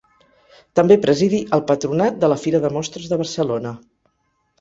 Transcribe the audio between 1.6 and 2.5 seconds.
patronat de la